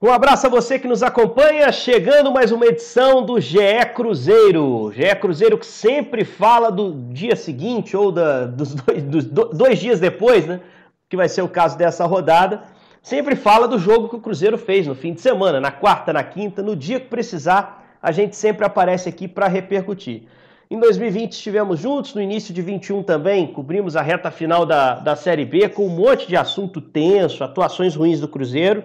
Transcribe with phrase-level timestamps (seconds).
[0.00, 3.58] Um abraço a você que nos acompanha, chegando mais uma edição do GE
[3.96, 4.92] Cruzeiro.
[4.92, 9.98] GE Cruzeiro que sempre fala do dia seguinte ou da, dos, dois, dos dois dias
[9.98, 10.60] depois, né?
[11.08, 12.62] Que vai ser o caso dessa rodada.
[13.02, 16.22] Sempre fala do jogo que o Cruzeiro fez no fim de semana, na quarta, na
[16.22, 20.28] quinta, no dia que precisar, a gente sempre aparece aqui para repercutir.
[20.70, 25.16] Em 2020 estivemos juntos, no início de 21 também, cobrimos a reta final da, da
[25.16, 28.84] Série B com um monte de assunto tenso, atuações ruins do Cruzeiro.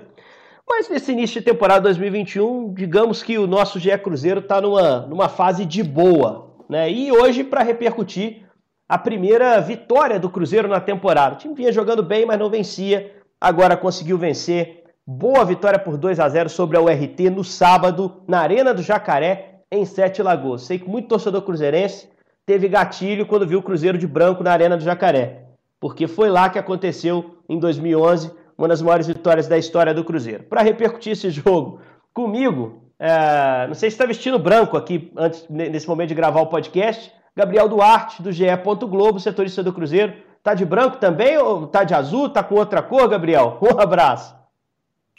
[0.68, 5.30] Mas nesse início de temporada 2021, digamos que o nosso GE Cruzeiro está numa, numa
[5.30, 6.52] fase de boa.
[6.70, 6.92] Né?
[6.92, 8.44] E hoje, para repercutir,
[8.88, 11.36] a primeira vitória do Cruzeiro na temporada.
[11.36, 13.12] O time vinha jogando bem, mas não vencia.
[13.40, 14.84] Agora conseguiu vencer.
[15.06, 19.60] Boa vitória por 2 a 0 sobre a URT no sábado, na Arena do Jacaré,
[19.72, 20.62] em Sete Lagoas.
[20.62, 22.08] Sei que muito torcedor cruzeirense
[22.46, 25.44] teve gatilho quando viu o Cruzeiro de branco na Arena do Jacaré.
[25.80, 28.32] Porque foi lá que aconteceu em 2011
[28.64, 30.44] uma das maiores vitórias da história do Cruzeiro.
[30.44, 31.82] Para repercutir esse jogo
[32.14, 36.48] comigo, é, não sei se está vestindo branco aqui antes nesse momento de gravar o
[36.48, 37.12] podcast.
[37.36, 38.46] Gabriel Duarte, do GE.
[38.88, 40.14] Globo, setorista do Cruzeiro.
[40.42, 42.30] Tá de branco também ou tá de azul?
[42.30, 43.60] Tá com outra cor, Gabriel?
[43.62, 44.34] Um abraço.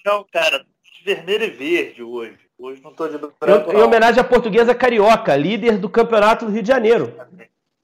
[0.06, 2.38] Não, cara, de vermelho e verde hoje.
[2.58, 3.72] Hoje não tô de branco.
[3.72, 7.14] Em, em homenagem à portuguesa carioca, líder do campeonato do Rio de Janeiro.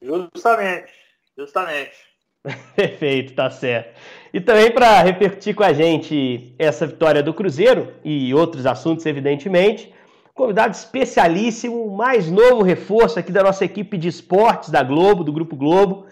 [0.01, 0.91] Justamente,
[1.37, 2.10] justamente.
[2.75, 3.99] Perfeito, tá certo.
[4.33, 9.93] E também para repercutir com a gente essa vitória do Cruzeiro e outros assuntos, evidentemente,
[10.33, 15.55] convidado especialíssimo, mais novo reforço aqui da nossa equipe de esportes da Globo, do Grupo
[15.55, 16.05] Globo,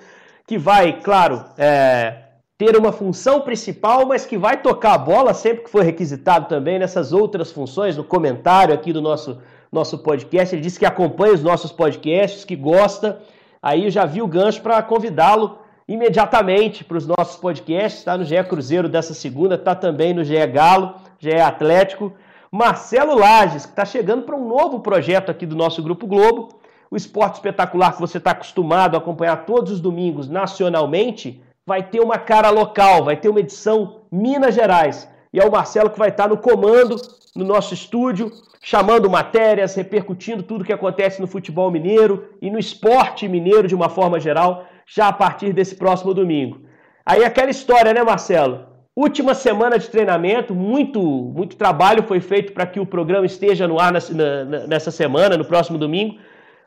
[0.45, 2.23] que vai, claro, é,
[2.57, 6.77] ter uma função principal, mas que vai tocar a bola sempre que for requisitado também
[6.77, 10.53] nessas outras funções, no comentário aqui do nosso, nosso podcast.
[10.53, 13.21] Ele disse que acompanha os nossos podcasts, que gosta.
[13.61, 18.23] Aí eu já vi o gancho para convidá-lo imediatamente para os nossos podcasts, está no
[18.23, 22.13] GE Cruzeiro dessa segunda, está também no GE Galo, GE Atlético.
[22.51, 26.59] Marcelo Lages, que está chegando para um novo projeto aqui do nosso Grupo Globo,
[26.91, 31.99] o esporte espetacular que você está acostumado a acompanhar todos os domingos nacionalmente, vai ter
[32.01, 35.09] uma cara local, vai ter uma edição Minas Gerais.
[35.33, 36.97] E é o Marcelo que vai estar tá no comando
[37.35, 38.31] no nosso estúdio,
[38.61, 43.89] chamando matérias, repercutindo tudo que acontece no futebol mineiro e no esporte mineiro de uma
[43.89, 46.61] forma geral já a partir desse próximo domingo.
[47.05, 48.67] Aí aquela história, né, Marcelo?
[48.95, 53.79] Última semana de treinamento, muito, muito trabalho foi feito para que o programa esteja no
[53.79, 56.19] ar nessa semana, no próximo domingo.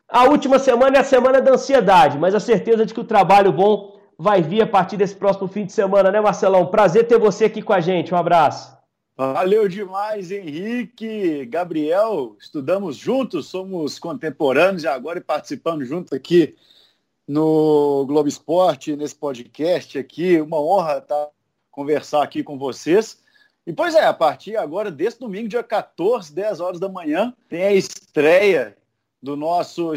[0.08, 3.52] A última semana é a semana da ansiedade, mas a certeza de que o trabalho
[3.52, 6.66] bom vai vir a partir desse próximo fim de semana, né, Marcelão?
[6.66, 8.14] Prazer ter você aqui com a gente.
[8.14, 8.76] Um abraço.
[9.16, 12.36] Valeu demais, Henrique, Gabriel.
[12.40, 16.54] Estudamos juntos, somos contemporâneos e agora participando junto aqui
[17.32, 20.38] no Globo Esporte, nesse podcast aqui.
[20.38, 21.30] Uma honra estar
[21.70, 23.22] conversar aqui com vocês.
[23.66, 27.62] E pois é, a partir agora desse domingo, dia 14, 10 horas da manhã, tem
[27.62, 28.76] a estreia
[29.22, 29.94] do nosso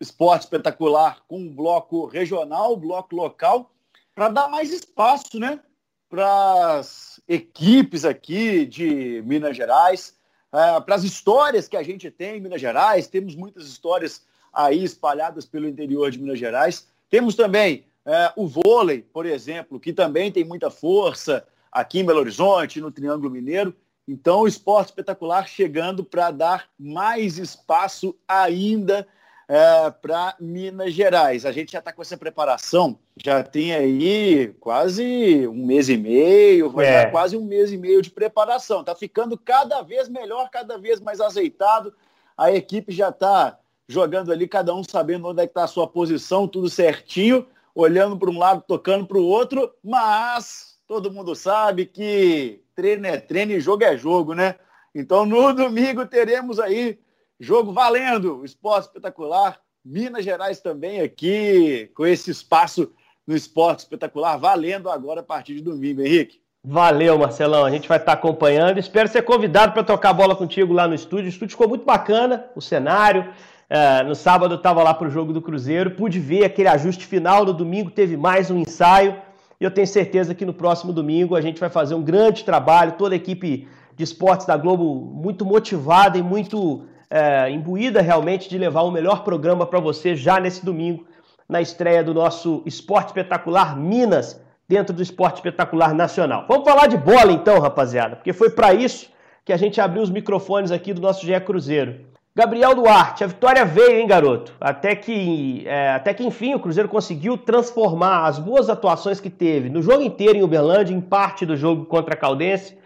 [0.00, 3.70] esporte espetacular com um bloco regional, bloco local,
[4.14, 5.60] para dar mais espaço, né?
[6.08, 10.16] Para as equipes aqui de Minas Gerais,
[10.50, 13.08] é, para as histórias que a gente tem em Minas Gerais.
[13.08, 16.88] Temos muitas histórias aí espalhadas pelo interior de Minas Gerais.
[17.10, 22.20] Temos também é, o vôlei, por exemplo, que também tem muita força aqui em Belo
[22.20, 23.74] Horizonte, no Triângulo Mineiro.
[24.06, 29.06] Então, o esporte espetacular chegando para dar mais espaço ainda
[29.48, 31.44] é, para Minas Gerais.
[31.44, 36.70] A gente já está com essa preparação, já tem aí quase um mês e meio,
[36.70, 37.04] vai é.
[37.04, 38.80] dar quase um mês e meio de preparação.
[38.80, 41.94] Está ficando cada vez melhor, cada vez mais azeitado.
[42.36, 45.86] A equipe já está jogando ali, cada um sabendo onde é que está a sua
[45.86, 51.86] posição, tudo certinho, olhando para um lado, tocando para o outro, mas todo mundo sabe
[51.86, 54.56] que treino é treino e jogo é jogo, né?
[54.94, 56.98] Então no domingo teremos aí
[57.40, 62.92] jogo valendo, esporte espetacular, Minas Gerais também aqui, com esse espaço
[63.26, 66.40] no esporte espetacular, valendo agora a partir de domingo, Henrique.
[66.64, 67.64] Valeu, Marcelão.
[67.64, 68.78] A gente vai estar acompanhando.
[68.78, 71.26] Espero ser convidado para tocar bola contigo lá no estúdio.
[71.26, 73.32] O estúdio ficou muito bacana, o cenário,
[73.70, 77.06] é, no sábado eu estava lá para o jogo do Cruzeiro, pude ver aquele ajuste
[77.06, 77.44] final.
[77.44, 79.16] No domingo teve mais um ensaio.
[79.60, 82.92] E eu tenho certeza que no próximo domingo a gente vai fazer um grande trabalho.
[82.92, 88.56] Toda a equipe de esportes da Globo muito motivada e muito é, imbuída realmente de
[88.56, 91.04] levar o melhor programa para você já nesse domingo,
[91.48, 96.44] na estreia do nosso Esporte Espetacular Minas, dentro do Esporte Espetacular Nacional.
[96.46, 99.10] Vamos falar de bola então, rapaziada, porque foi para isso
[99.44, 102.07] que a gente abriu os microfones aqui do nosso GE Cruzeiro.
[102.38, 104.54] Gabriel Duarte, a vitória veio, hein, garoto?
[104.60, 109.68] Até que, é, até que enfim o Cruzeiro conseguiu transformar as boas atuações que teve
[109.68, 112.78] no jogo inteiro em Uberlândia, em parte do jogo contra a Caldense,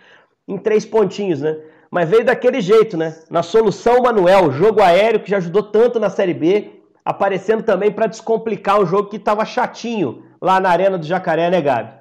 [0.48, 1.60] em três pontinhos, né?
[1.90, 3.22] mas veio daquele jeito, né?
[3.28, 6.70] Na solução Manuel, jogo aéreo que já ajudou tanto na Série B,
[7.04, 11.60] aparecendo também para descomplicar um jogo que estava chatinho lá na Arena do Jacaré, né,
[11.60, 11.92] Gabi?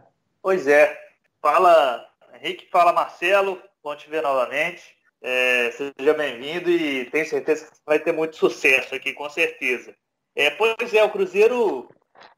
[0.42, 0.98] Pois é.
[1.42, 5.00] Fala Henrique, fala Marcelo, bom te ver novamente.
[5.24, 9.94] É, seja bem-vindo e tenho certeza que vai ter muito sucesso aqui, com certeza.
[10.36, 11.88] É, pois é, o Cruzeiro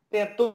[0.10, 0.54] tentou,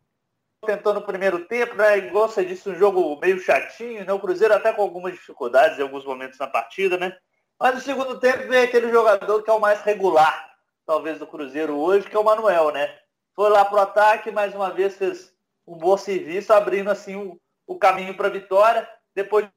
[0.66, 1.96] tentou no primeiro tempo, né?
[1.96, 4.12] Igual você disse, um jogo meio chatinho, né?
[4.12, 7.16] O Cruzeiro até com algumas dificuldades em alguns momentos na partida, né?
[7.58, 10.54] Mas no segundo tempo vem aquele jogador que é o mais regular,
[10.84, 12.94] talvez, do Cruzeiro hoje, que é o Manuel, né?
[13.34, 15.32] Foi lá pro ataque, mais uma vez fez
[15.66, 18.86] um bom serviço, abrindo assim o, o caminho para a vitória.
[19.14, 19.48] Depois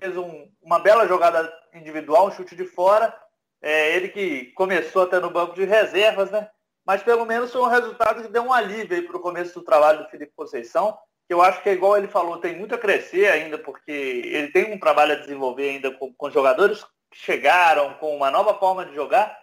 [0.00, 3.14] fez um, uma bela jogada individual, um chute de fora.
[3.60, 6.48] É, ele que começou até no banco de reservas, né?
[6.86, 9.98] Mas pelo menos foi um resultado que deu um alívio para o começo do trabalho
[9.98, 13.58] do Felipe Conceição, que eu acho que, igual ele falou, tem muito a crescer ainda,
[13.58, 18.30] porque ele tem um trabalho a desenvolver ainda com, com jogadores que chegaram com uma
[18.30, 19.36] nova forma de jogar.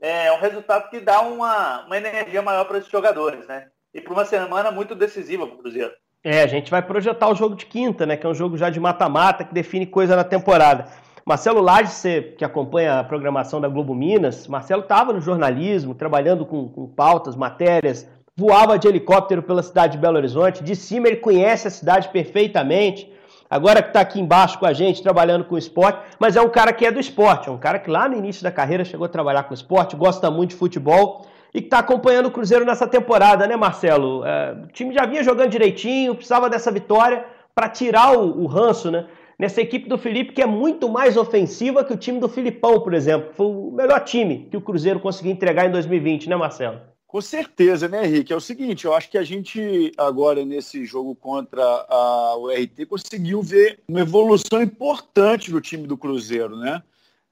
[0.00, 3.66] É um resultado que dá uma, uma energia maior para esses jogadores, né?
[3.92, 5.92] E para uma semana muito decisiva para o Cruzeiro.
[6.24, 8.16] É, a gente vai projetar o jogo de quinta, né?
[8.16, 10.88] Que é um jogo já de mata-mata, que define coisa na temporada.
[11.24, 16.68] Marcelo Lage, que acompanha a programação da Globo Minas, Marcelo estava no jornalismo, trabalhando com,
[16.68, 21.68] com, pautas, matérias, voava de helicóptero pela cidade de Belo Horizonte, de cima ele conhece
[21.68, 23.12] a cidade perfeitamente,
[23.48, 26.72] agora que está aqui embaixo com a gente, trabalhando com esporte, mas é um cara
[26.72, 29.08] que é do esporte, é um cara que lá no início da carreira chegou a
[29.08, 33.46] trabalhar com esporte, gosta muito de futebol, e que está acompanhando o Cruzeiro nessa temporada,
[33.46, 34.24] né, Marcelo?
[34.24, 38.90] É, o time já vinha jogando direitinho, precisava dessa vitória para tirar o, o, ranço,
[38.90, 39.06] né?
[39.42, 42.94] Nessa equipe do Felipe, que é muito mais ofensiva que o time do Filipão, por
[42.94, 43.32] exemplo.
[43.34, 46.80] Foi o melhor time que o Cruzeiro conseguiu entregar em 2020, né, Marcelo?
[47.08, 48.32] Com certeza, né, Henrique?
[48.32, 52.86] É o seguinte, eu acho que a gente agora nesse jogo contra a, o RT
[52.88, 56.80] conseguiu ver uma evolução importante do time do Cruzeiro, né?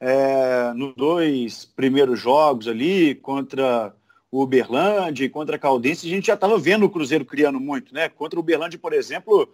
[0.01, 3.95] É, nos dois primeiros jogos ali, contra
[4.33, 7.95] o Uberlândia e contra a Caldense, a gente já estava vendo o Cruzeiro criando muito,
[7.95, 8.09] né?
[8.09, 9.49] Contra o Uberlândia, por exemplo,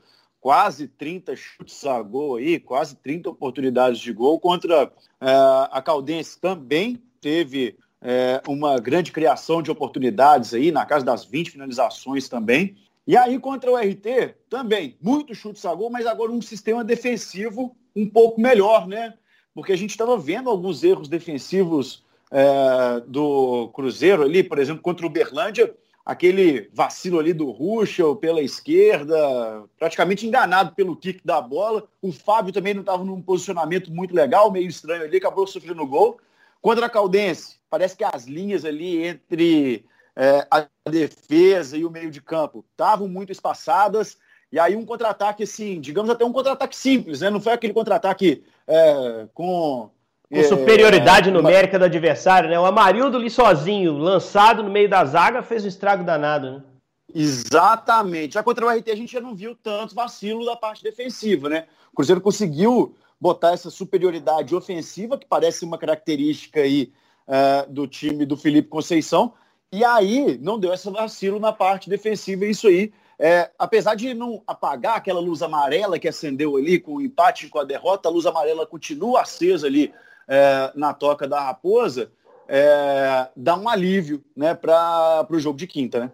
[0.46, 4.38] quase 30 chutes a gol aí, quase 30 oportunidades de gol.
[4.38, 5.28] Contra é,
[5.72, 11.50] a Caldense também teve é, uma grande criação de oportunidades aí, na casa das 20
[11.50, 12.76] finalizações também.
[13.08, 17.76] E aí contra o RT, também, muitos chutes a gol, mas agora um sistema defensivo
[17.96, 19.14] um pouco melhor, né?
[19.52, 25.04] Porque a gente estava vendo alguns erros defensivos é, do Cruzeiro ali, por exemplo, contra
[25.06, 25.74] o Berlândia,
[26.06, 31.88] aquele vacilo ali do Ruschel pela esquerda, praticamente enganado pelo kick da bola.
[32.00, 36.20] O Fábio também não estava num posicionamento muito legal, meio estranho ali, acabou sofrendo gol.
[36.62, 42.10] Contra a Caldense, parece que as linhas ali entre é, a defesa e o meio
[42.10, 44.16] de campo estavam muito espaçadas.
[44.52, 47.30] E aí um contra-ataque, assim, digamos até um contra-ataque simples, né?
[47.30, 49.90] Não foi aquele contra-ataque é, com
[50.32, 52.58] com superioridade é, numérica do adversário, né?
[52.58, 56.62] O Amarildo ali sozinho, lançado no meio da zaga, fez um estrago danado, né?
[57.14, 58.34] Exatamente.
[58.34, 61.66] Já contra o RT a gente já não viu tanto vacilo da parte defensiva, né?
[61.92, 66.92] O Cruzeiro conseguiu botar essa superioridade ofensiva, que parece uma característica aí
[67.26, 69.32] uh, do time do Felipe Conceição,
[69.72, 74.12] e aí não deu esse vacilo na parte defensiva, e isso aí, é, apesar de
[74.12, 78.12] não apagar aquela luz amarela que acendeu ali com o empate com a derrota, a
[78.12, 79.92] luz amarela continua acesa ali
[80.28, 82.10] é, na toca da Raposa,
[82.48, 86.10] é, dá um alívio né, para o jogo de quinta, né?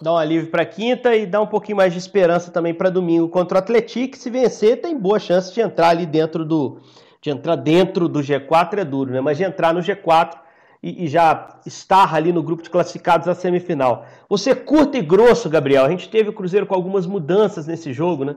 [0.00, 3.28] Dá um alívio para quinta e dá um pouquinho mais de esperança também para domingo
[3.28, 4.16] contra o Atlético.
[4.16, 6.80] Se vencer, tem boa chance de entrar ali dentro do.
[7.22, 9.20] De entrar dentro do G4 é duro, né?
[9.20, 10.36] Mas de entrar no G4
[10.82, 14.04] e, e já estar ali no grupo de classificados da semifinal.
[14.28, 15.84] Você curto e grosso, Gabriel.
[15.84, 18.36] A gente teve o Cruzeiro com algumas mudanças nesse jogo, né?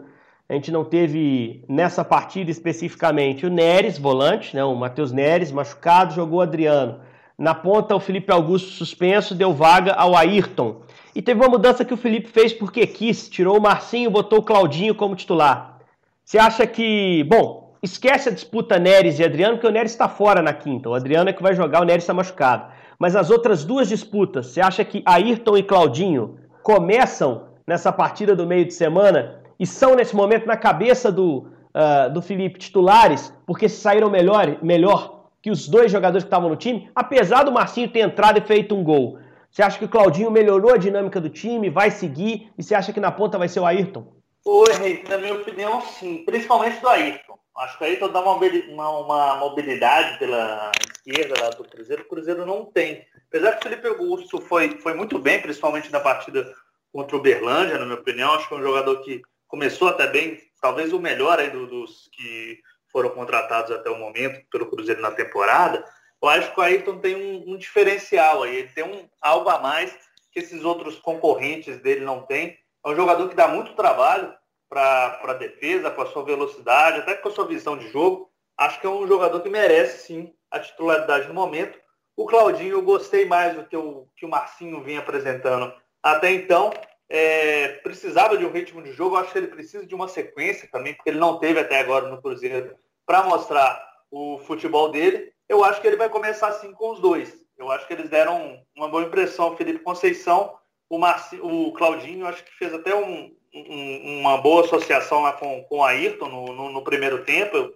[0.49, 4.63] A gente não teve nessa partida especificamente o Neres, volante, né?
[4.63, 7.01] o Matheus Neres, machucado, jogou o Adriano.
[7.37, 10.83] Na ponta, o Felipe Augusto suspenso, deu vaga ao Ayrton.
[11.13, 14.43] E teve uma mudança que o Felipe fez porque quis, tirou o Marcinho, botou o
[14.43, 15.79] Claudinho como titular.
[16.23, 20.41] Você acha que, bom, esquece a disputa Neres e Adriano, porque o Neres está fora
[20.41, 20.89] na quinta.
[20.89, 22.71] O Adriano é que vai jogar, o Neres está machucado.
[22.97, 28.47] Mas as outras duas disputas, você acha que Ayrton e Claudinho começam nessa partida do
[28.47, 33.67] meio de semana e são nesse momento na cabeça do, uh, do Felipe titulares, porque
[33.67, 37.99] saíram melhor, melhor que os dois jogadores que estavam no time, apesar do Marcinho ter
[37.99, 39.19] entrado e feito um gol.
[39.49, 42.91] Você acha que o Claudinho melhorou a dinâmica do time, vai seguir, e você acha
[42.91, 44.05] que na ponta vai ser o Ayrton?
[44.45, 47.37] Oi, na minha opinião, sim, principalmente do Ayrton.
[47.57, 52.45] Acho que o Ayrton dá uma, uma, mobilidade pela esquerda lá do Cruzeiro, o Cruzeiro
[52.45, 53.03] não tem.
[53.29, 56.53] Apesar que o Felipe Augusto foi, foi muito bem, principalmente na partida
[56.93, 60.39] contra o Berlândia, na minha opinião, acho que é um jogador que começou até bem,
[60.61, 62.59] talvez o melhor aí do, dos que
[62.91, 65.83] foram contratados até o momento pelo Cruzeiro na temporada,
[66.21, 69.59] eu acho que o Ayrton tem um, um diferencial aí, ele tem um, algo a
[69.59, 69.95] mais
[70.31, 72.57] que esses outros concorrentes dele não têm.
[72.85, 74.33] É um jogador que dá muito trabalho
[74.69, 78.31] para a defesa, com a sua velocidade, até com a sua visão de jogo.
[78.57, 81.79] Acho que é um jogador que merece sim a titularidade no momento.
[82.15, 86.71] O Claudinho eu gostei mais do que o que o Marcinho vinha apresentando até então.
[87.09, 90.93] É, precisava de um ritmo de jogo, acho que ele precisa de uma sequência também,
[90.93, 95.31] porque ele não teve até agora no Cruzeiro para mostrar o futebol dele.
[95.47, 97.33] Eu acho que ele vai começar assim com os dois.
[97.57, 99.55] Eu acho que eles deram uma boa impressão.
[99.55, 100.53] Felipe Conceição,
[100.89, 105.63] o, Marci, o Claudinho, acho que fez até um, um, uma boa associação lá com,
[105.63, 107.73] com o Ayrton no, no, no primeiro tempo.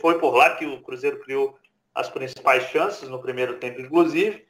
[0.00, 1.56] Foi por lá que o Cruzeiro criou
[1.94, 4.46] as principais chances no primeiro tempo, inclusive.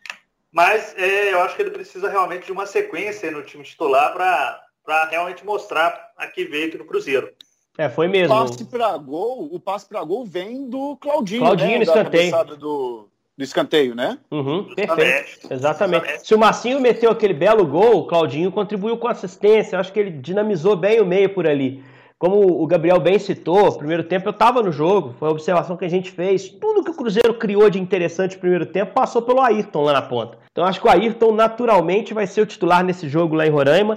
[0.52, 5.04] Mas é, eu acho que ele precisa realmente de uma sequência no time titular para
[5.10, 7.30] realmente mostrar a que veio aqui no Cruzeiro.
[7.76, 8.34] É, foi mesmo.
[8.34, 11.76] O passe para gol, o passe para gol vem do Claudinho, Claudinho né?
[11.76, 12.44] no escanteio.
[12.56, 14.18] Do, do escanteio, né?
[14.32, 15.52] Uhum, perfeito.
[15.52, 16.26] Exatamente.
[16.26, 19.76] Se o Marcinho meteu aquele belo gol, o Claudinho contribuiu com assistência.
[19.76, 21.84] Eu acho que ele dinamizou bem o meio por ali.
[22.18, 25.84] Como o Gabriel bem citou, primeiro tempo eu estava no jogo, foi a observação que
[25.84, 26.48] a gente fez.
[26.48, 30.02] Tudo que o Cruzeiro criou de interessante no primeiro tempo passou pelo Ayrton lá na
[30.02, 30.36] ponta.
[30.50, 33.96] Então acho que o Ayrton naturalmente vai ser o titular nesse jogo lá em Roraima.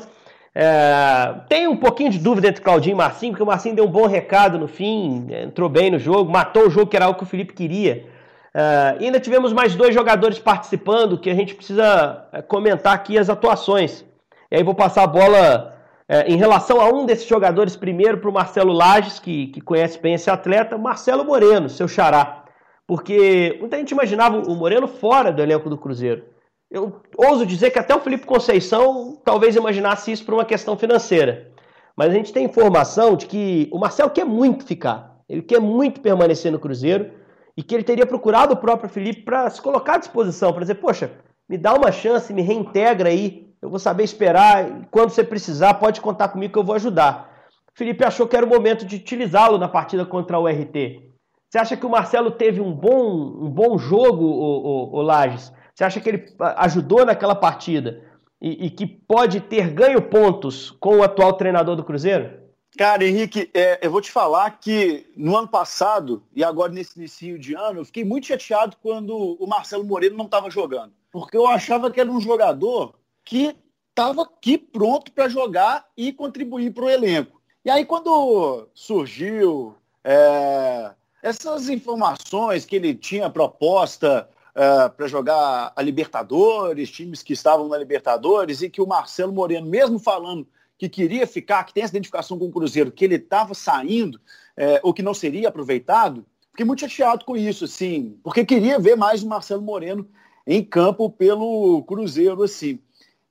[0.54, 3.92] É, tem um pouquinho de dúvida entre Claudinho e Marcinho, porque o Marcinho deu um
[3.92, 7.24] bom recado no fim, entrou bem no jogo, matou o jogo que era o que
[7.24, 8.06] o Felipe queria.
[8.54, 13.32] É, ainda tivemos mais dois jogadores participando que a gente precisa é, comentar aqui as
[13.32, 14.06] atuações.
[14.52, 15.81] E aí vou passar a bola
[16.12, 19.98] é, em relação a um desses jogadores, primeiro para o Marcelo Lages, que, que conhece
[19.98, 22.44] bem esse atleta, Marcelo Moreno, seu xará.
[22.86, 26.26] Porque muita gente imaginava o Moreno fora do elenco do Cruzeiro.
[26.70, 31.50] Eu ouso dizer que até o Felipe Conceição talvez imaginasse isso por uma questão financeira.
[31.96, 35.16] Mas a gente tem informação de que o Marcelo quer muito ficar.
[35.30, 37.10] Ele quer muito permanecer no Cruzeiro
[37.56, 40.76] e que ele teria procurado o próprio Felipe para se colocar à disposição, para dizer,
[40.76, 41.10] poxa,
[41.48, 44.88] me dá uma chance, me reintegra aí eu vou saber esperar.
[44.90, 47.30] Quando você precisar, pode contar comigo que eu vou ajudar.
[47.74, 51.12] Felipe achou que era o momento de utilizá-lo na partida contra o RT.
[51.50, 53.12] Você acha que o Marcelo teve um bom,
[53.46, 55.52] um bom jogo, o, o, o Lages?
[55.74, 58.04] Você acha que ele ajudou naquela partida
[58.42, 62.40] e, e, que pode ter ganho pontos com o atual treinador do Cruzeiro?
[62.78, 67.38] Cara, Henrique, é, eu vou te falar que no ano passado e agora nesse início
[67.38, 70.94] de ano, eu fiquei muito chateado quando o Marcelo Moreno não estava jogando.
[71.12, 73.56] Porque eu achava que era um jogador que
[73.90, 77.42] estava aqui pronto para jogar e contribuir para o elenco.
[77.64, 85.82] E aí, quando surgiu é, essas informações que ele tinha proposta é, para jogar a
[85.82, 90.48] Libertadores, times que estavam na Libertadores, e que o Marcelo Moreno, mesmo falando
[90.78, 94.20] que queria ficar, que tem essa identificação com o Cruzeiro, que ele estava saindo,
[94.58, 98.96] é, ou que não seria aproveitado, fiquei muito chateado com isso, assim, porque queria ver
[98.98, 100.10] mais o Marcelo Moreno
[100.46, 102.80] em campo pelo Cruzeiro, assim.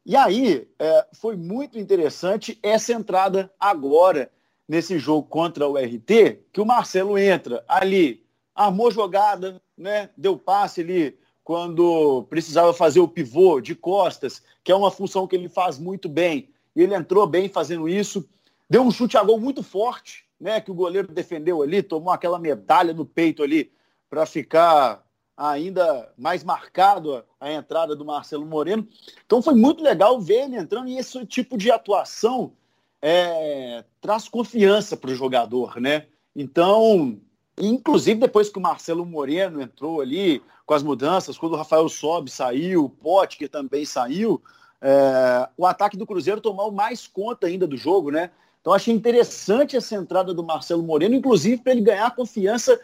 [0.05, 4.31] E aí é, foi muito interessante essa entrada agora
[4.69, 10.81] nesse jogo contra o RT, que o Marcelo entra ali, armou jogada, né, deu passe
[10.81, 15.79] ali quando precisava fazer o pivô de costas, que é uma função que ele faz
[15.79, 16.51] muito bem.
[16.77, 18.29] E ele entrou bem fazendo isso,
[18.69, 22.39] deu um chute a gol muito forte, né, que o goleiro defendeu ali, tomou aquela
[22.39, 23.73] medalha no peito ali
[24.09, 25.05] para ficar
[25.41, 28.87] ainda mais marcado a entrada do Marcelo Moreno.
[29.25, 32.53] Então foi muito legal ver ele entrando e esse tipo de atuação
[33.01, 36.07] é, traz confiança para o jogador, né?
[36.37, 37.19] Então,
[37.59, 42.31] inclusive depois que o Marcelo Moreno entrou ali com as mudanças, quando o Rafael Sobe
[42.31, 44.43] saiu, o Potker também saiu,
[44.83, 48.31] é, o ataque do Cruzeiro tomou mais conta ainda do jogo, né?
[48.61, 52.79] Então achei interessante essa entrada do Marcelo Moreno, inclusive para ele ganhar confiança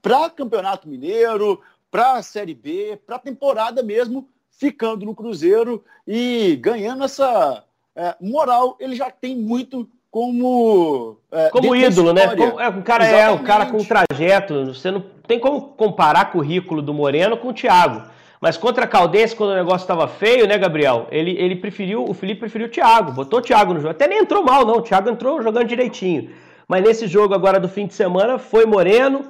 [0.00, 1.60] para Campeonato Mineiro,
[1.90, 7.64] para a Série B, para a temporada mesmo, ficando no Cruzeiro e ganhando essa
[7.94, 8.76] é, moral.
[8.80, 12.34] Ele já tem muito como é, como ídolo, né?
[12.34, 13.12] Como, é, o cara Exatamente.
[13.12, 14.66] é o cara com trajeto.
[14.66, 18.02] Você não tem como comparar currículo do Moreno com o Thiago.
[18.40, 21.06] Mas contra a Caldense, quando o negócio estava feio, né, Gabriel?
[21.10, 23.92] Ele, ele preferiu, o Felipe preferiu o Thiago, botou o Thiago no jogo.
[23.92, 24.76] Até nem entrou mal, não.
[24.76, 26.30] O Thiago entrou jogando direitinho.
[26.68, 29.24] Mas nesse jogo agora do fim de semana foi Moreno,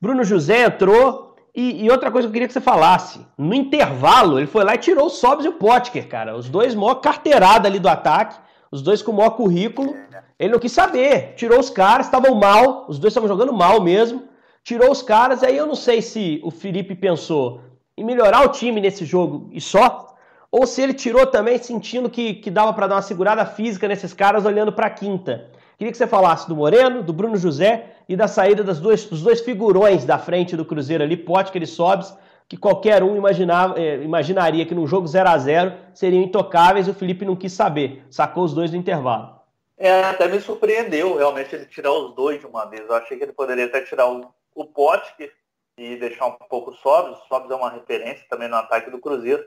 [0.00, 3.20] Bruno José entrou, e, e, outra coisa que eu queria que você falasse.
[3.36, 6.34] No intervalo, ele foi lá e tirou o Sobs e o Potker, cara.
[6.34, 8.40] Os dois maior carteirada ali do ataque.
[8.70, 9.94] Os dois com o maior currículo.
[10.38, 11.34] Ele não quis saber.
[11.36, 12.86] Tirou os caras, estavam mal.
[12.88, 14.24] Os dois estavam jogando mal mesmo.
[14.64, 15.42] Tirou os caras.
[15.42, 17.60] Aí eu não sei se o Felipe pensou
[17.98, 20.11] em melhorar o time nesse jogo e só.
[20.52, 24.12] Ou se ele tirou também sentindo que, que dava para dar uma segurada física nesses
[24.12, 25.50] caras olhando para a quinta.
[25.78, 29.22] Queria que você falasse do Moreno, do Bruno José e da saída das duas, dos
[29.22, 32.14] dois figurões da frente do Cruzeiro ali, Potker e Sobs,
[32.46, 36.90] que qualquer um imaginava, é, imaginaria que num jogo 0 a 0 seriam intocáveis e
[36.90, 39.40] o Felipe não quis saber, sacou os dois no intervalo.
[39.78, 42.82] É, até me surpreendeu realmente ele tirar os dois de uma vez.
[42.86, 45.32] Eu achei que ele poderia até tirar o, o Potker
[45.78, 47.18] e deixar um pouco o Sobs.
[47.18, 49.42] O Sobs é uma referência também no ataque do Cruzeiro.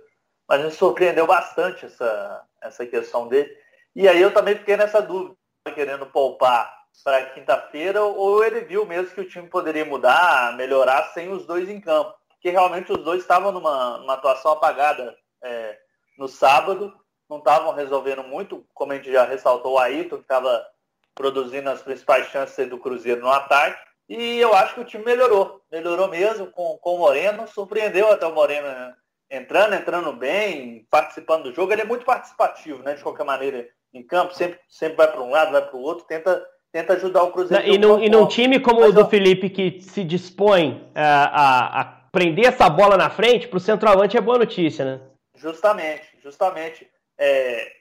[0.47, 3.51] Mas me surpreendeu bastante essa, essa questão dele.
[3.95, 5.35] E aí eu também fiquei nessa dúvida,
[5.73, 6.73] querendo poupar
[7.03, 11.69] para quinta-feira, ou ele viu mesmo que o time poderia mudar, melhorar sem os dois
[11.69, 12.13] em campo.
[12.29, 15.77] Porque realmente os dois estavam numa, numa atuação apagada é,
[16.17, 16.93] no sábado,
[17.29, 20.65] não estavam resolvendo muito, como a gente já ressaltou, o Ayrton, que estava
[21.13, 23.83] produzindo as principais chances do Cruzeiro no ataque.
[24.07, 25.61] E eu acho que o time melhorou.
[25.71, 27.47] Melhorou mesmo com, com o Moreno.
[27.47, 28.95] Surpreendeu até o Moreno né?
[29.29, 31.72] Entrando, entrando bem, participando do jogo.
[31.72, 32.94] Ele é muito participativo, né?
[32.94, 36.05] De qualquer maneira, em campo, sempre, sempre vai para um lado, vai para o outro,
[36.05, 37.65] tenta, tenta ajudar o Cruzeiro.
[37.65, 39.10] E, no, e num time como Mas o do.
[39.10, 44.17] Felipe, que se dispõe a, a, a prender essa bola na frente, para o centroavante
[44.17, 45.01] é boa notícia, né?
[45.36, 46.89] Justamente, justamente.
[47.17, 47.72] É,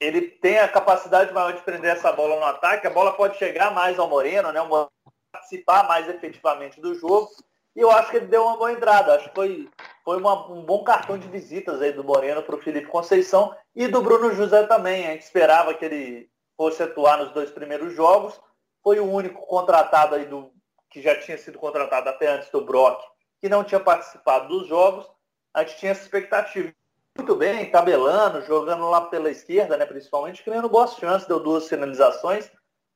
[0.00, 3.72] ele tem a capacidade maior de prender essa bola no ataque, a bola pode chegar
[3.72, 4.60] mais ao Moreno, né?
[4.60, 4.88] O
[5.30, 7.28] participar mais efetivamente do jogo.
[7.76, 9.14] E eu acho que ele deu uma boa entrada.
[9.14, 9.68] Acho que foi,
[10.04, 13.86] foi uma, um bom cartão de visitas aí do Moreno para o Felipe Conceição e
[13.86, 15.06] do Bruno José também.
[15.06, 18.40] A gente esperava que ele fosse atuar nos dois primeiros jogos.
[18.82, 20.50] Foi o único contratado aí do
[20.90, 23.00] que já tinha sido contratado até antes do Brock,
[23.40, 25.06] que não tinha participado dos jogos.
[25.52, 26.72] A gente tinha essa expectativa.
[27.16, 32.50] Muito bem, tabelando, jogando lá pela esquerda, né, principalmente, criando boas chances, deu duas finalizações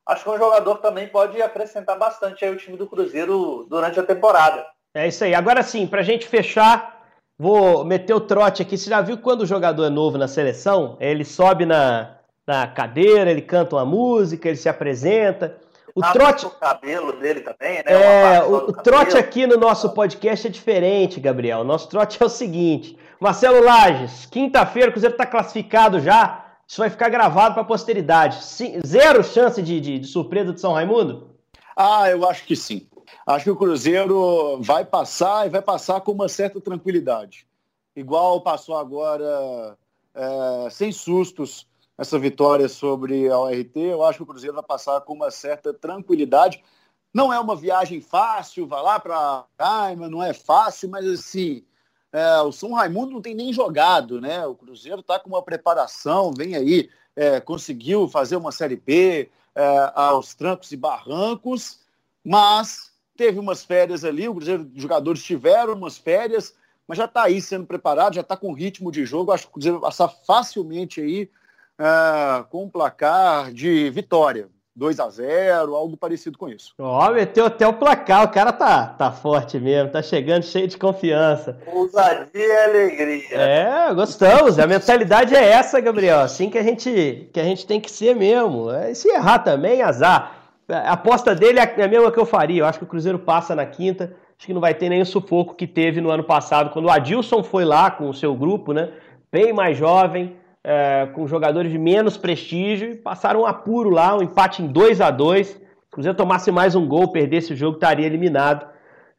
[0.06, 4.02] acho que um jogador também pode acrescentar bastante aí o time do Cruzeiro durante a
[4.02, 4.66] temporada.
[4.94, 5.34] É isso aí.
[5.34, 7.02] Agora sim, para a gente fechar,
[7.38, 8.76] vou meter o trote aqui.
[8.76, 10.96] Você já viu quando o jogador é novo na seleção?
[11.00, 12.16] Ele sobe na,
[12.46, 15.56] na cadeira, ele canta uma música, ele se apresenta.
[15.94, 16.46] O ah, trote.
[16.46, 17.84] O cabelo dele também, né?
[17.86, 21.60] É, o, o trote aqui no nosso podcast é diferente, Gabriel.
[21.60, 26.41] O nosso trote é o seguinte: Marcelo Lages, quinta-feira o Cruzeiro está classificado já
[26.72, 28.42] isso vai ficar gravado para a posteridade.
[28.42, 31.36] Sim, zero chance de, de, de surpresa de São Raimundo?
[31.76, 32.88] Ah, eu acho que sim.
[33.26, 37.46] Acho que o Cruzeiro vai passar e vai passar com uma certa tranquilidade.
[37.94, 39.76] Igual passou agora,
[40.14, 43.76] é, sem sustos, essa vitória sobre a ORT.
[43.76, 46.64] Eu acho que o Cruzeiro vai passar com uma certa tranquilidade.
[47.12, 51.66] Não é uma viagem fácil, vai lá para Caima, não é fácil, mas assim,
[52.12, 54.46] é, o São Raimundo não tem nem jogado, né?
[54.46, 59.92] O Cruzeiro está com uma preparação, vem aí, é, conseguiu fazer uma Série B é,
[59.94, 61.80] aos trancos e barrancos,
[62.22, 66.54] mas teve umas férias ali, o Cruzeiro, os jogadores tiveram umas férias,
[66.86, 69.52] mas já está aí sendo preparado, já está com ritmo de jogo, acho que o
[69.54, 71.30] Cruzeiro vai passar facilmente aí
[71.78, 74.50] é, com um placar de vitória.
[74.74, 76.72] 2 a 0 algo parecido com isso.
[76.78, 80.66] Ó, oh, meteu até o placar, o cara tá, tá forte mesmo, tá chegando cheio
[80.66, 81.58] de confiança.
[81.66, 83.36] Ousadia e alegria.
[83.36, 87.80] É, gostamos, a mentalidade é essa, Gabriel, assim que a gente, que a gente tem
[87.80, 88.70] que ser mesmo.
[88.70, 90.38] É, se errar também, azar.
[90.68, 93.54] A aposta dele é a mesma que eu faria, eu acho que o Cruzeiro passa
[93.54, 96.70] na quinta, acho que não vai ter nem o sufoco que teve no ano passado,
[96.70, 98.90] quando o Adilson foi lá com o seu grupo, né,
[99.30, 104.62] bem mais jovem, é, com jogadores de menos prestígio, passaram um apuro lá, um empate
[104.62, 108.06] em 2 a 2 Se o Cruzeiro tomasse mais um gol, perdesse o jogo, estaria
[108.06, 108.66] eliminado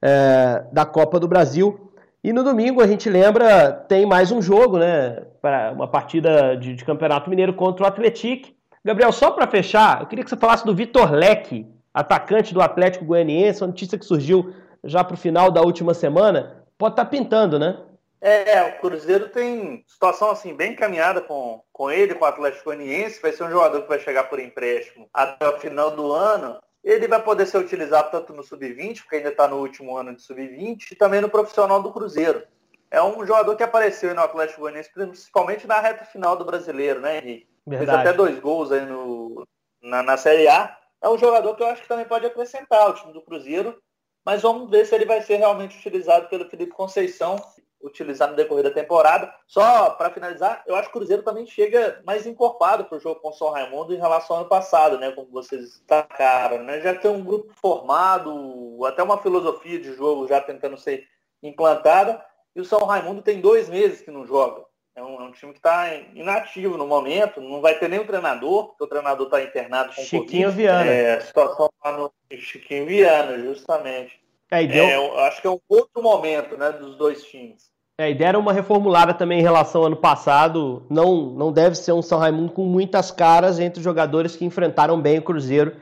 [0.02, 1.92] é, da Copa do Brasil.
[2.24, 5.24] E no domingo, a gente lembra, tem mais um jogo, né?
[5.42, 8.50] Para uma partida de, de Campeonato Mineiro contra o Atlético.
[8.84, 13.06] Gabriel, só para fechar, eu queria que você falasse do Vitor Leque, atacante do Atlético
[13.06, 14.54] Goianiense, uma notícia que surgiu
[14.84, 16.64] já para o final da última semana.
[16.78, 17.78] Pode estar tá pintando, né?
[18.26, 23.22] É, o Cruzeiro tem situação assim bem encaminhada com, com ele, com o Atlético Goianiense.
[23.22, 26.58] Vai ser um jogador que vai chegar por empréstimo até o final do ano.
[26.82, 30.22] Ele vai poder ser utilizado tanto no sub-20, porque ainda está no último ano de
[30.22, 32.44] sub-20, e também no profissional do Cruzeiro.
[32.90, 37.18] É um jogador que apareceu no Atlético Goianiense, principalmente na reta final do brasileiro, né,
[37.18, 37.50] Henrique?
[37.68, 37.92] Verdade.
[37.92, 39.46] Fez até dois gols aí no,
[39.82, 40.78] na, na Série A.
[41.02, 43.78] É um jogador que eu acho que também pode acrescentar o time do Cruzeiro,
[44.26, 47.36] mas vamos ver se ele vai ser realmente utilizado pelo Felipe Conceição
[47.84, 49.34] utilizar no decorrer da temporada.
[49.46, 53.20] Só para finalizar, eu acho que o Cruzeiro também chega mais encorpado para o jogo
[53.20, 55.12] com o São Raimundo em relação ao ano passado, né?
[55.12, 56.80] Como vocês destacaram, né?
[56.82, 61.06] Já tem um grupo formado, até uma filosofia de jogo já tentando ser
[61.42, 62.24] implantada.
[62.56, 64.64] E o São Raimundo tem dois meses que não joga.
[64.96, 68.06] É um, é um time que está inativo no momento, não vai ter nem o
[68.06, 70.56] treinador, porque o treinador está internado com Chiquinho COVID.
[70.56, 70.86] Viana.
[70.86, 74.22] É, situação lá no Chiquinho Viana, justamente.
[74.52, 74.86] É, deu...
[74.86, 77.73] é, eu acho que é um outro momento né, dos dois times.
[77.96, 80.82] É, e deram uma reformulada também em relação ao ano passado.
[80.90, 85.00] Não, não deve ser um São Raimundo com muitas caras entre os jogadores que enfrentaram
[85.00, 85.74] bem o Cruzeiro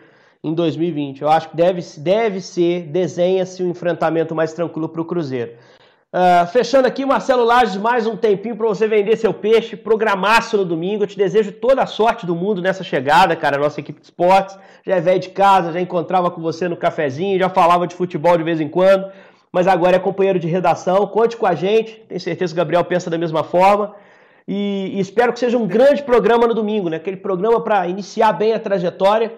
[0.44, 1.22] em 2020.
[1.22, 5.54] Eu acho que deve, deve ser, desenha-se um enfrentamento mais tranquilo para o Cruzeiro.
[6.14, 10.66] Uh, fechando aqui, Marcelo Lages, mais um tempinho para você vender seu peixe, programaço no
[10.66, 11.04] domingo.
[11.04, 13.58] Eu te desejo toda a sorte do mundo nessa chegada, cara.
[13.58, 17.40] Nossa equipe de esportes já é velho de casa, já encontrava com você no cafezinho,
[17.40, 19.10] já falava de futebol de vez em quando
[19.52, 21.06] mas agora é companheiro de redação.
[21.08, 23.96] Conte com a gente, tenho certeza que o Gabriel pensa da mesma forma.
[24.48, 26.98] E, e espero que seja um grande programa no domingo, né?
[26.98, 29.34] Aquele programa para iniciar bem a trajetória.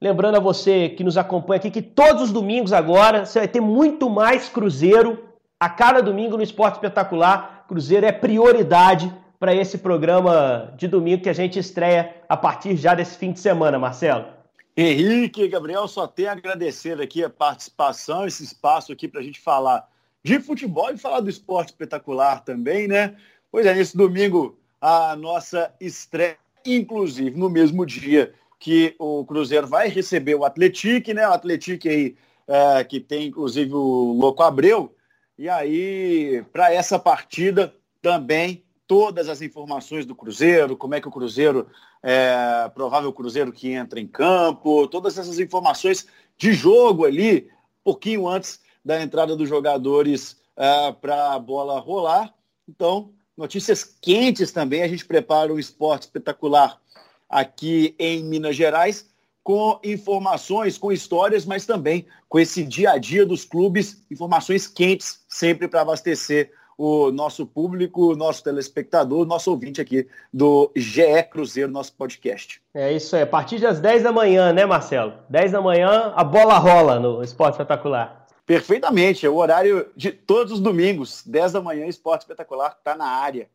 [0.00, 3.60] Lembrando a você que nos acompanha aqui que todos os domingos agora você vai ter
[3.60, 5.18] muito mais Cruzeiro
[5.60, 7.64] a cada domingo no Esporte Espetacular.
[7.68, 12.94] Cruzeiro é prioridade para esse programa de domingo que a gente estreia a partir já
[12.94, 14.37] desse fim de semana, Marcelo.
[14.80, 19.40] Henrique, Gabriel, só tenho a agradecer aqui a participação, esse espaço aqui para a gente
[19.40, 19.90] falar
[20.22, 23.16] de futebol e falar do esporte espetacular também, né?
[23.50, 29.88] Pois é, nesse domingo a nossa estreia, inclusive no mesmo dia que o Cruzeiro vai
[29.88, 31.28] receber o Atlético, né?
[31.28, 32.14] O Atlético aí
[32.46, 34.94] é, que tem inclusive o Louco Abreu.
[35.36, 41.10] E aí, para essa partida também todas as informações do Cruzeiro, como é que o
[41.10, 41.68] Cruzeiro,
[42.02, 46.06] é, provável Cruzeiro que entra em campo, todas essas informações
[46.38, 47.50] de jogo ali,
[47.84, 52.34] pouquinho antes da entrada dos jogadores é, para a bola rolar.
[52.66, 56.80] Então, notícias quentes também, a gente prepara um esporte espetacular
[57.28, 59.10] aqui em Minas Gerais,
[59.44, 65.20] com informações, com histórias, mas também com esse dia a dia dos clubes, informações quentes,
[65.28, 71.92] sempre para abastecer o nosso público, nosso telespectador, nosso ouvinte aqui do GE Cruzeiro, nosso
[71.92, 72.62] podcast.
[72.72, 73.22] É isso aí.
[73.22, 75.14] A partir das 10 da manhã, né, Marcelo?
[75.28, 78.26] 10 da manhã, a bola rola no Esporte Espetacular.
[78.46, 79.26] Perfeitamente.
[79.26, 81.24] É o horário de todos os domingos.
[81.26, 83.48] 10 da manhã, Esporte Espetacular está na área.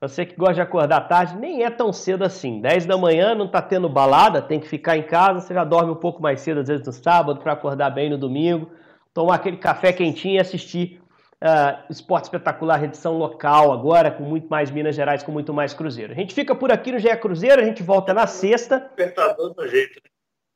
[0.00, 2.62] Você que gosta de acordar tarde, nem é tão cedo assim.
[2.62, 5.92] 10 da manhã não está tendo balada, tem que ficar em casa, você já dorme
[5.92, 8.70] um pouco mais cedo, às vezes no sábado, para acordar bem no domingo,
[9.12, 11.02] tomar aquele café quentinho e assistir
[11.42, 16.12] Uh, Esporte Espetacular, edição local agora, com muito mais Minas Gerais, com muito mais Cruzeiro.
[16.12, 18.78] A gente fica por aqui no GE Cruzeiro, a gente volta na sexta.
[18.78, 19.94] Despertador do jeito.
[20.04, 20.10] Né?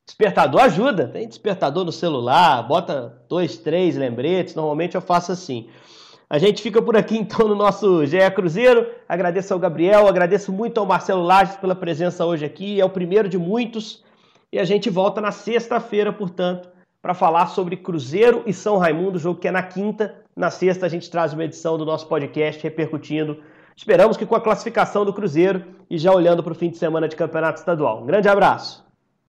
[0.07, 5.67] Despertador ajuda, tem despertador no celular, bota dois, três lembretes, normalmente eu faço assim.
[6.29, 8.87] A gente fica por aqui então no nosso GE Cruzeiro.
[9.09, 13.27] Agradeço ao Gabriel, agradeço muito ao Marcelo Lages pela presença hoje aqui, é o primeiro
[13.27, 14.03] de muitos.
[14.51, 16.69] E a gente volta na sexta-feira, portanto,
[17.01, 20.89] para falar sobre Cruzeiro e São Raimundo, jogo que é na quinta, na sexta, a
[20.89, 23.41] gente traz uma edição do nosso podcast repercutindo.
[23.75, 27.07] Esperamos que com a classificação do Cruzeiro e já olhando para o fim de semana
[27.07, 28.03] de campeonato estadual.
[28.03, 28.84] Um grande abraço.